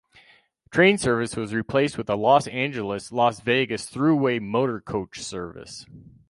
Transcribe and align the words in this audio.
Train 0.71 0.97
service 0.97 1.35
was 1.35 1.53
replaced 1.53 1.95
with 1.95 2.09
a 2.09 2.15
Los 2.15 2.47
Angeles-Las 2.47 3.41
Vegas 3.41 3.87
Thruway 3.87 4.39
Motorcoach 4.39 5.17
service. 5.17 5.85